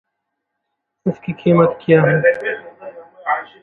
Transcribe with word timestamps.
اس 1.07 1.19
کی 1.23 1.33
قیمت 1.43 1.79
کیا 1.85 2.01
ہے؟ 2.07 2.15